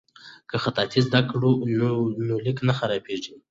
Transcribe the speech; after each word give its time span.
که 0.49 0.55
خطاطي 0.63 0.99
زده 1.07 1.21
کړو 1.29 1.51
نو 2.27 2.35
لیک 2.45 2.57
نه 2.67 2.73
خرابیږي. 2.79 3.35